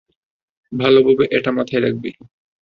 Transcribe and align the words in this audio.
ভালোভাবে 0.71 1.25
এটা 1.37 1.51
মাথায় 1.57 1.81
রাখবি। 1.81 2.09